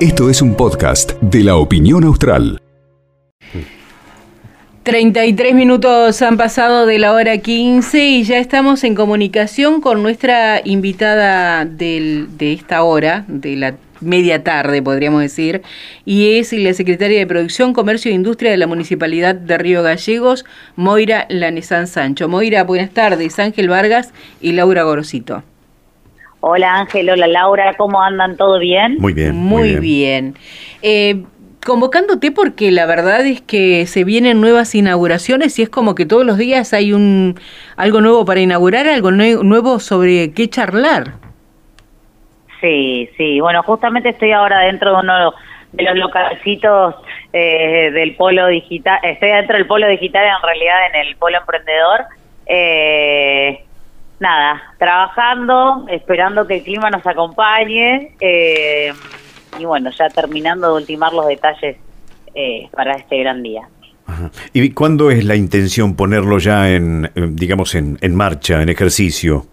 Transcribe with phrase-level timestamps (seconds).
[0.00, 2.60] Esto es un podcast de la opinión austral.
[4.82, 10.60] 33 minutos han pasado de la hora 15 y ya estamos en comunicación con nuestra
[10.64, 15.62] invitada de esta hora, de la media tarde podríamos decir,
[16.04, 20.44] y es la secretaria de Producción, Comercio e Industria de la Municipalidad de Río Gallegos,
[20.76, 22.28] Moira Lanesán Sancho.
[22.28, 25.42] Moira, buenas tardes, Ángel Vargas y Laura Gorosito.
[26.48, 28.36] Hola Ángel, hola Laura, ¿cómo andan?
[28.36, 28.98] ¿Todo bien?
[29.00, 29.34] Muy bien.
[29.34, 30.36] Muy, bien.
[30.80, 31.24] Eh,
[31.66, 36.24] convocándote porque la verdad es que se vienen nuevas inauguraciones y es como que todos
[36.24, 37.34] los días hay un
[37.76, 41.14] algo nuevo para inaugurar, algo nuevo sobre qué charlar.
[42.60, 43.40] Sí, sí.
[43.40, 45.34] Bueno, justamente estoy ahora dentro de uno
[45.72, 46.94] de los localcitos
[47.32, 49.00] eh, del polo digital.
[49.02, 52.04] Estoy dentro del polo digital, en realidad en el polo emprendedor.
[52.46, 53.65] Eh,
[54.20, 58.12] nada, trabajando, esperando que el clima nos acompañe.
[58.20, 58.92] Eh,
[59.58, 61.76] y bueno, ya terminando de ultimar los detalles
[62.34, 63.68] eh, para este gran día.
[64.52, 69.46] ¿Y cuándo es la intención ponerlo ya en, digamos, en, en marcha, en ejercicio?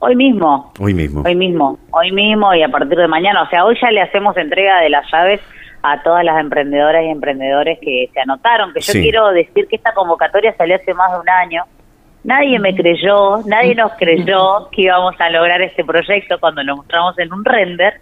[0.00, 0.72] Hoy mismo.
[0.78, 1.22] Hoy mismo.
[1.26, 1.78] Hoy mismo.
[1.90, 3.42] Hoy mismo y a partir de mañana.
[3.42, 5.40] O sea, hoy ya le hacemos entrega de las llaves
[5.82, 8.72] a todas las emprendedoras y emprendedores que se anotaron.
[8.72, 11.64] Que yo quiero decir que esta convocatoria salió hace más de un año.
[12.24, 17.18] Nadie me creyó, nadie nos creyó que íbamos a lograr este proyecto cuando lo mostramos
[17.18, 17.94] en un render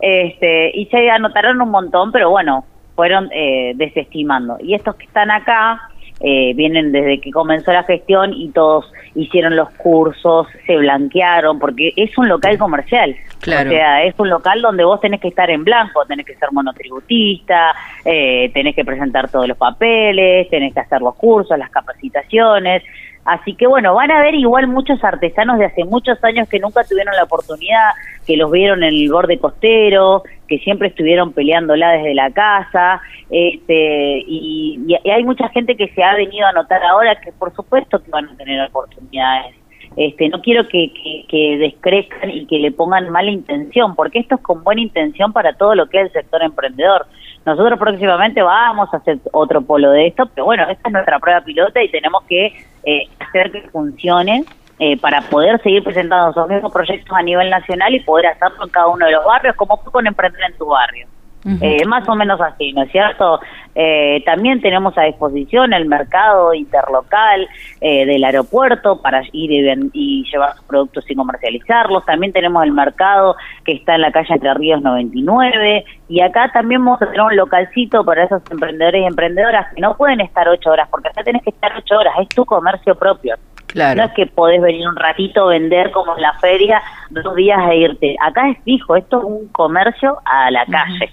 [0.00, 2.64] este, y se anotaron un montón, pero bueno,
[2.94, 4.58] fueron eh, desestimando.
[4.60, 5.80] Y estos que están acá
[6.20, 11.92] eh, vienen desde que comenzó la gestión y todos hicieron los cursos, se blanquearon, porque
[11.96, 13.16] es un local comercial.
[13.42, 16.52] O sea, es un local donde vos tenés que estar en blanco, tenés que ser
[16.52, 22.82] monotributista, eh, tenés que presentar todos los papeles, tenés que hacer los cursos, las capacitaciones.
[23.24, 26.82] Así que bueno, van a ver igual muchos artesanos de hace muchos años que nunca
[26.84, 27.90] tuvieron la oportunidad,
[28.26, 34.24] que los vieron en el borde costero, que siempre estuvieron peleándola desde la casa, este,
[34.26, 38.10] y, hay mucha gente que se ha venido a notar ahora que por supuesto que
[38.10, 39.61] van a tener oportunidades.
[39.96, 40.92] Este, no quiero que,
[41.28, 45.52] que, descrezcan y que le pongan mala intención, porque esto es con buena intención para
[45.54, 47.06] todo lo que es el sector emprendedor.
[47.44, 51.40] Nosotros próximamente vamos a hacer otro polo de esto, pero bueno, esta es nuestra prueba
[51.40, 52.54] pilota y tenemos que
[52.84, 54.44] eh, hacer que funcione
[54.78, 58.70] eh, para poder seguir presentando esos mismos proyectos a nivel nacional y poder hacerlo en
[58.70, 61.06] cada uno de los barrios, como fue con Emprender en tu barrio.
[61.44, 63.40] Eh, más o menos así, ¿no es cierto?
[63.74, 67.48] Eh, también tenemos a disposición el mercado interlocal
[67.80, 69.50] eh, del aeropuerto para ir
[69.92, 72.04] y, llevar sus productos y comercializarlos.
[72.04, 75.84] También tenemos el mercado que está en la calle Entre Ríos 99.
[76.08, 79.96] Y acá también vamos a tener un localcito para esos emprendedores y emprendedoras que no
[79.96, 83.34] pueden estar ocho horas, porque acá tenés que estar ocho horas, es tu comercio propio.
[83.66, 84.02] Claro.
[84.02, 87.76] No es que podés venir un ratito, vender como en la feria, dos días e
[87.78, 88.16] irte.
[88.20, 91.10] Acá es fijo, esto es un comercio a la calle.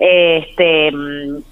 [0.00, 1.42] Este, mm,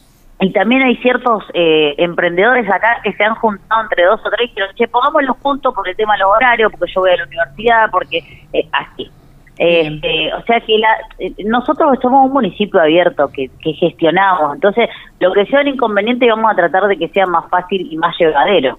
[0.41, 4.47] y también hay ciertos eh, emprendedores acá que se han juntado entre dos o tres
[4.47, 7.17] y dijeron, che, pongámoslos juntos por el tema de los horarios, porque yo voy a
[7.17, 8.19] la universidad, porque
[8.53, 9.11] eh, así.
[9.59, 14.89] Este, o sea que la, eh, nosotros somos un municipio abierto que, que gestionamos, entonces
[15.19, 18.17] lo que sea un inconveniente vamos a tratar de que sea más fácil y más
[18.19, 18.79] llevadero.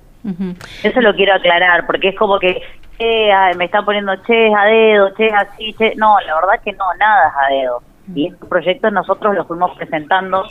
[0.84, 2.62] Eso lo quiero aclarar, porque es como que
[3.00, 5.96] me están poniendo che a dedo, che así, che.
[5.96, 7.89] No, la verdad que no, nada es a dedo.
[8.16, 10.44] Y estos proyectos nosotros los fuimos presentando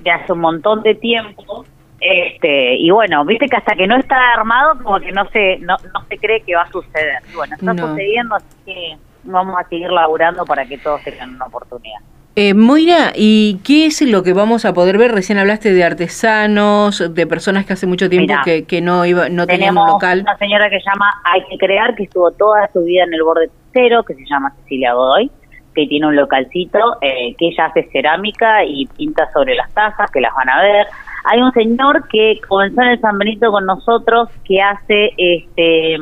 [0.00, 1.64] de hace un montón de tiempo.
[2.00, 5.76] Este, y bueno, viste que hasta que no está armado, como que no se, no,
[5.94, 7.22] no se cree que va a suceder.
[7.30, 11.46] Y bueno, está sucediendo, así que vamos a seguir laburando para que todos tengan una
[11.46, 12.00] oportunidad.
[12.34, 15.12] Eh, Moira, ¿y qué es lo que vamos a poder ver?
[15.12, 19.46] Recién hablaste de artesanos, de personas que hace mucho tiempo que, que, no iba, no
[19.46, 20.22] tenían un local.
[20.22, 23.22] una señora que se llama Hay que crear, que estuvo toda su vida en el
[23.22, 25.30] borde cero, que se llama Cecilia Godoy,
[25.74, 30.20] que tiene un localcito, eh, que ella hace cerámica y pinta sobre las tazas, que
[30.20, 30.86] las van a ver.
[31.24, 35.96] Hay un señor que comenzó en el San Benito con nosotros, que hace este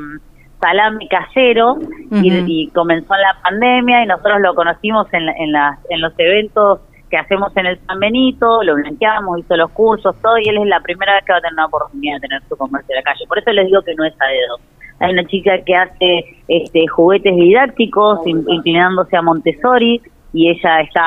[0.61, 1.79] salami casero
[2.11, 5.55] y, comenzó en la pandemia y nosotros lo conocimos en, en,
[5.89, 6.81] en los eventos
[7.11, 10.67] que hacemos en el San Benito, lo blanqueamos, hizo los cursos, todo, y él es
[10.67, 13.03] la primera vez que va a tener una oportunidad de tener su comercio en la
[13.03, 13.27] calle.
[13.27, 14.57] Por eso les digo que no es a dedo.
[15.01, 20.01] Hay una chica que hace este, juguetes didácticos, inclinándose a Montessori,
[20.33, 21.03] y ella está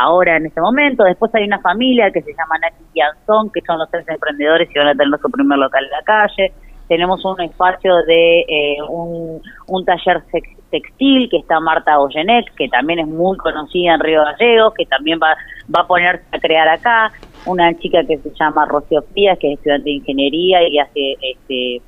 [0.00, 1.04] ahora en este momento.
[1.04, 4.68] Después hay una familia que se llama Nati y Anzón, que son los tres emprendedores
[4.74, 6.52] y van a tener su primer local en la calle.
[6.88, 10.22] Tenemos un espacio de eh, un, taller
[10.70, 15.20] textil que está Marta Goyenek, que también es muy conocida en Río Gallegos, que también
[15.22, 15.36] va,
[15.74, 17.12] va a ponerse a crear acá.
[17.46, 21.82] Una chica que se llama Rocío Frías, que es estudiante de ingeniería y hace este,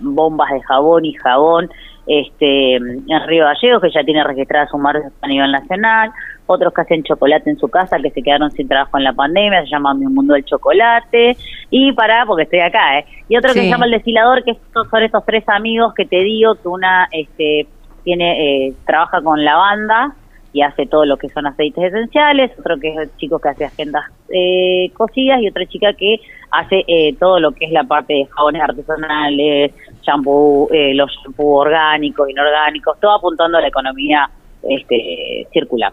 [0.00, 1.70] bombas de jabón y jabón.
[2.08, 6.10] este, en Río Gallegos, que ya tiene registrada su marca a nivel nacional,
[6.46, 9.62] otros que hacen chocolate en su casa, que se quedaron sin trabajo en la pandemia,
[9.62, 11.36] se llama Mi Mundo del Chocolate,
[11.70, 13.04] y para, porque estoy acá, ¿eh?
[13.28, 16.54] Y otro que se llama El Destilador, que son estos tres amigos que te digo,
[16.54, 17.66] que una este,
[18.04, 20.14] tiene eh, trabaja con lavanda,
[20.52, 23.64] y hace todo lo que son aceites esenciales, otro que es el chico que hace
[23.66, 28.14] agendas eh, cocidas y otra chica que hace eh, todo lo que es la parte
[28.14, 29.72] de jabones artesanales,
[30.02, 34.30] shampoo, eh, los shampoos orgánicos, inorgánicos, todo apuntando a la economía
[34.62, 35.92] este, circular.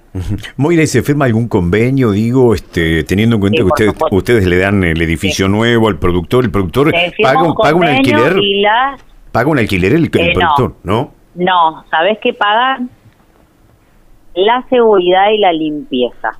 [0.56, 4.58] Moira, ¿y se firma algún convenio, digo, este, teniendo en cuenta que ustedes, ustedes le
[4.58, 6.92] dan el edificio nuevo al productor, el productor
[7.22, 8.36] paga, un, paga un alquiler?
[9.32, 11.14] ¿Paga un alquiler el, productor, no?
[11.36, 12.90] No, ¿sabes qué pagan?
[14.36, 16.32] La seguridad y la limpieza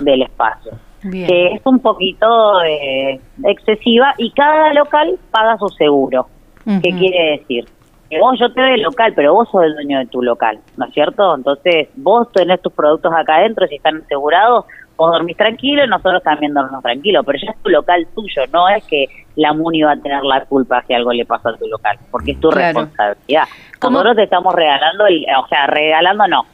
[0.00, 0.72] del espacio,
[1.02, 6.26] que es un poquito eh, excesiva y cada local paga su seguro.
[6.64, 7.64] ¿Qué quiere decir?
[8.08, 10.60] Que vos, yo te doy el local, pero vos sos el dueño de tu local,
[10.76, 11.34] ¿no es cierto?
[11.34, 14.66] Entonces, vos tenés tus productos acá adentro, si están asegurados,
[14.96, 18.68] vos dormís tranquilo y nosotros también dormimos tranquilo, pero ya es tu local tuyo, no
[18.68, 19.06] es que
[19.36, 22.32] la MUNI va a tener la culpa si algo le pasa a tu local, porque
[22.32, 23.44] es tu responsabilidad.
[23.82, 26.44] Nosotros te estamos regalando, el, o sea, regalando no,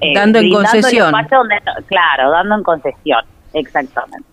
[0.00, 1.12] eh, dando en concesión.
[1.86, 4.28] claro, dando en concesión, exactamente.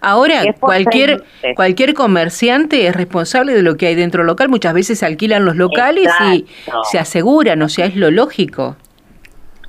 [0.00, 1.22] Ahora, cualquier,
[1.56, 4.48] cualquier comerciante es responsable de lo que hay dentro del local.
[4.48, 6.46] Muchas veces se alquilan los locales y
[6.84, 8.76] se aseguran, o sea, es lo lógico.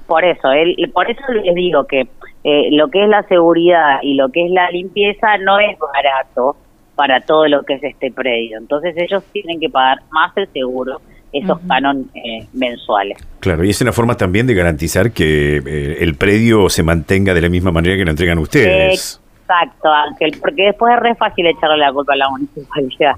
[0.07, 2.07] Por eso, él, por eso les digo que
[2.43, 6.55] eh, lo que es la seguridad y lo que es la limpieza no es barato
[6.95, 8.57] para todo lo que es este predio.
[8.57, 11.01] Entonces ellos tienen que pagar más el seguro
[11.31, 13.17] esos canon eh, mensuales.
[13.39, 17.41] Claro, y es una forma también de garantizar que eh, el predio se mantenga de
[17.41, 19.21] la misma manera que lo entregan ustedes.
[19.41, 23.15] Exacto, Ángel, porque después es re fácil echarle la culpa a la municipalidad.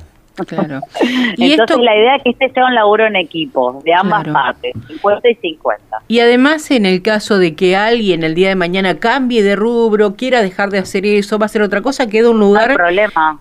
[0.47, 0.79] Claro.
[1.37, 4.73] ¿Y Entonces la idea es que este sea un laburo en equipo, de ambas partes,
[4.87, 5.97] 50 y 50.
[6.07, 10.15] Y además en el caso de que alguien el día de mañana cambie de rubro,
[10.15, 12.77] quiera dejar de hacer eso, va a hacer otra cosa, queda un lugar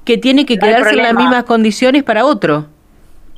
[0.05, 2.67] que tiene que quedarse en las mismas condiciones para otro.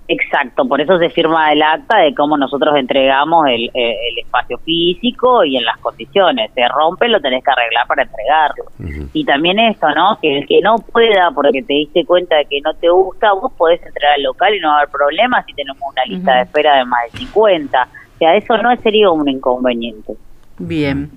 [0.08, 4.58] Exacto, por eso se firma el acta de cómo nosotros entregamos el, eh, el, espacio
[4.58, 6.50] físico y en las condiciones.
[6.54, 8.64] Se rompe, lo tenés que arreglar para entregarlo.
[9.12, 10.18] Y también esto, ¿no?
[10.20, 13.52] Que el que no pueda, porque te diste cuenta de que no te gusta, vos
[13.52, 16.42] podés entrar al local y no va a haber problemas si tenemos una lista de
[16.42, 17.88] espera de más de 50.
[18.14, 20.14] O sea, eso no sería un inconveniente.
[20.58, 21.10] Bien.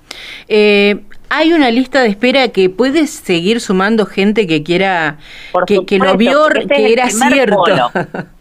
[0.47, 5.17] Eh, hay una lista de espera que puedes seguir sumando gente que quiera,
[5.67, 7.63] que, que, lo vio, que era cierto.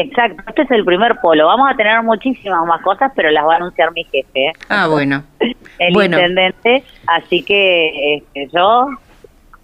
[0.00, 1.46] Exacto, este es el primer polo.
[1.46, 4.46] Vamos a tener muchísimas más cosas, pero las va a anunciar mi jefe.
[4.46, 4.52] ¿eh?
[4.68, 5.24] Ah, bueno.
[5.78, 6.84] el intendente.
[7.06, 8.88] Así que este, yo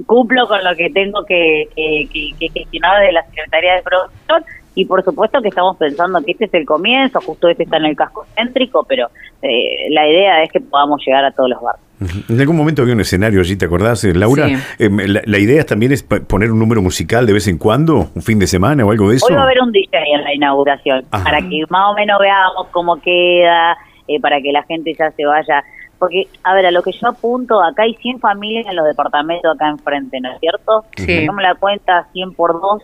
[0.07, 4.45] cumplo con lo que tengo que, que, gestionar de la Secretaría de Producción
[4.75, 7.85] y por supuesto que estamos pensando que este es el comienzo, justo este está en
[7.85, 9.09] el casco céntrico, pero
[9.41, 11.87] eh, la idea es que podamos llegar a todos los barrios.
[12.29, 14.49] En algún momento había un escenario allí, ¿te acordás, eh, Laura?
[14.79, 18.39] Em, la, idea también es poner un número musical de vez en cuando, un fin
[18.39, 19.27] de semana o algo de eso.
[19.27, 22.69] Hoy va a haber un DJ en la inauguración, para que más o menos veamos
[22.71, 23.77] cómo queda,
[24.09, 25.65] eh, para que la gente ya se vaya.
[25.99, 29.55] Porque, a ver, a lo que yo apunto, acá hay 100 familias en los departamentos
[29.55, 30.85] acá enfrente, ¿no es cierto?
[30.97, 32.83] Si la cuenta 100 por 2,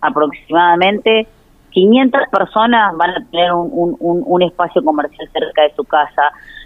[0.00, 1.26] aproximadamente,
[1.74, 6.22] 500 personas van a tener un, un espacio comercial cerca de su casa.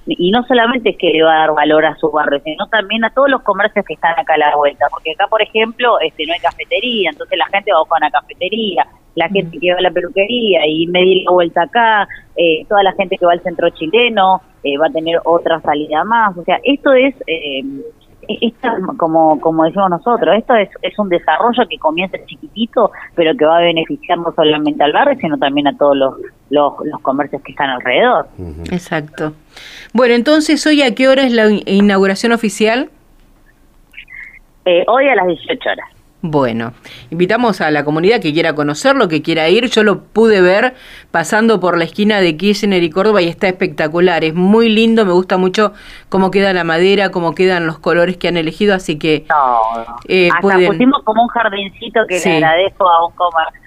[0.07, 3.05] Y no solamente es que le va a dar valor a su barrio, sino también
[3.05, 6.25] a todos los comercios que están acá a la vuelta, porque acá, por ejemplo, este
[6.27, 8.87] no hay cafetería, entonces la gente va a buscar una cafetería,
[9.17, 12.93] la gente que va a la peluquería y medir la vuelta acá, eh, toda la
[12.93, 16.59] gente que va al centro chileno eh, va a tener otra salida más, o sea,
[16.65, 17.15] esto es...
[17.27, 17.63] Eh,
[18.29, 23.45] esto, como, como decimos nosotros, esto es, es un desarrollo que comienza chiquitito, pero que
[23.45, 26.15] va a beneficiar no solamente al barrio, sino también a todos los,
[26.51, 28.29] los, comercios que están alrededor.
[28.71, 29.33] Exacto.
[29.93, 32.91] Bueno, entonces, ¿hoy a qué hora es la inauguración oficial?
[34.65, 35.98] Eh, hoy a las 18 horas.
[36.21, 36.73] Bueno,
[37.11, 39.71] invitamos a la comunidad que quiera conocerlo, que quiera ir.
[39.71, 40.75] Yo lo pude ver
[41.13, 44.25] pasando por la esquina de Kirchner y Córdoba y está espectacular.
[44.25, 45.73] Es muy lindo, me gusta mucho
[46.09, 49.27] cómo queda la madera, cómo quedan los colores que han elegido, así que...
[49.29, 49.61] No,
[50.09, 53.13] eh, hasta pusimos como un jardincito que le agradezco a, un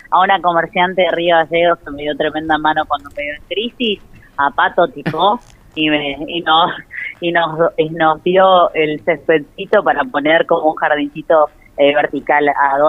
[0.09, 3.43] a una comerciante de Río Gallegos que me dio tremenda mano cuando me dio en
[3.47, 4.01] crisis,
[4.35, 5.39] a Pato Tipo,
[5.75, 6.71] y, me, y, nos,
[7.21, 11.49] y, nos, y nos dio el céspedcito para poner como un jardincito
[11.81, 12.47] eh, vertical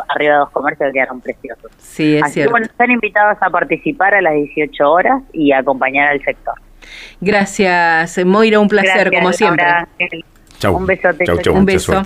[0.08, 1.70] arriba de dos comercios que quedaron preciosos.
[1.78, 2.48] Sí, es Así cierto.
[2.48, 6.54] Que, bueno, están invitados a participar a las 18 horas y a acompañar al sector.
[7.20, 9.64] Gracias, Moira, un placer, como siempre.
[10.62, 10.76] Chau.
[10.76, 11.24] Un besote.
[11.24, 12.02] Chau, chau, Un beso.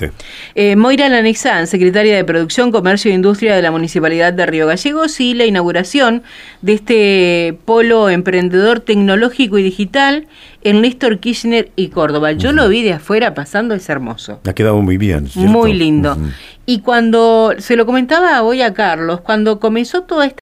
[0.55, 5.21] Eh, Moira Lanexán, secretaria de Producción, Comercio e Industria de la Municipalidad de Río Gallegos
[5.21, 6.23] y la inauguración
[6.63, 10.27] de este polo emprendedor tecnológico y digital
[10.63, 12.33] en Néstor Kirchner y Córdoba.
[12.33, 14.41] Yo lo vi de afuera pasando, es hermoso.
[14.47, 15.29] Ha quedado muy bien.
[15.35, 16.17] Muy lindo.
[16.65, 20.39] Y cuando se lo comentaba hoy a Carlos, cuando comenzó toda esta...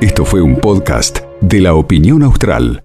[0.00, 2.82] Esto fue un podcast de la opinión austral.